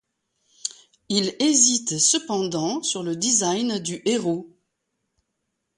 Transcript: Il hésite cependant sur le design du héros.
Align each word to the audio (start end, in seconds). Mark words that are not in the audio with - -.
Il 1.09 1.35
hésite 1.39 1.99
cependant 1.99 2.81
sur 2.81 3.03
le 3.03 3.15
design 3.15 3.77
du 3.77 4.01
héros. 4.05 4.49